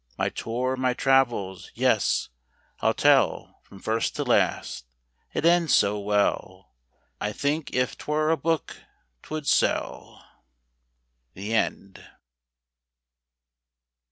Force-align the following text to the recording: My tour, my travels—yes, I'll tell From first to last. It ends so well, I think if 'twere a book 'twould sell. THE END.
My 0.17 0.29
tour, 0.29 0.75
my 0.75 0.95
travels—yes, 0.95 2.29
I'll 2.79 2.95
tell 2.95 3.59
From 3.61 3.77
first 3.79 4.15
to 4.15 4.23
last. 4.23 4.87
It 5.31 5.45
ends 5.45 5.75
so 5.75 5.99
well, 5.99 6.73
I 7.19 7.31
think 7.31 7.75
if 7.75 7.95
'twere 7.95 8.31
a 8.31 8.35
book 8.35 8.77
'twould 9.21 9.45
sell. 9.45 10.25
THE 11.35 11.53
END. 11.53 12.03